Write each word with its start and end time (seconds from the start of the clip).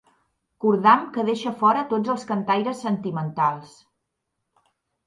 Cordam 0.63 1.03
que 1.17 1.25
deixa 1.27 1.53
fora 1.61 1.85
tots 1.93 2.15
els 2.15 2.27
cantaires 2.33 2.83
sentimentals. 2.87 3.79